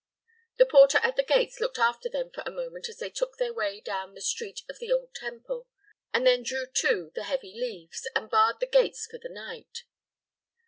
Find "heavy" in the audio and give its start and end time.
7.25-7.53